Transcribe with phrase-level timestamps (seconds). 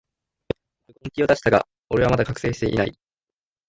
[0.87, 2.97] 本気を出したが、俺はまだ覚醒してない